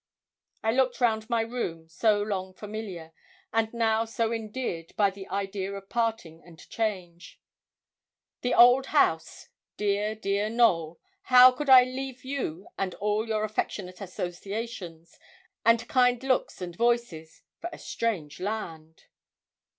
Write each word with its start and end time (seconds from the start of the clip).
I 0.63 0.71
looked 0.71 0.99
round 0.99 1.29
my 1.29 1.41
room, 1.41 1.87
so 1.87 2.23
long 2.23 2.55
familiar, 2.55 3.13
and 3.53 3.71
now 3.71 4.03
so 4.03 4.33
endeared 4.33 4.95
by 4.95 5.11
the 5.11 5.27
idea 5.27 5.71
of 5.73 5.89
parting 5.89 6.41
and 6.43 6.57
change. 6.71 7.39
The 8.41 8.55
old 8.55 8.87
house 8.87 9.49
dear, 9.77 10.15
dear 10.15 10.49
Knowl, 10.49 10.99
how 11.25 11.51
could 11.51 11.69
I 11.69 11.83
leave 11.83 12.25
you 12.25 12.67
and 12.79 12.95
all 12.95 13.27
your 13.27 13.43
affectionate 13.43 14.01
associations, 14.01 15.19
and 15.63 15.87
kind 15.87 16.23
looks 16.23 16.63
and 16.63 16.75
voices, 16.75 17.43
for 17.59 17.69
a 17.71 17.77
strange 17.77 18.39
land! 18.39 19.03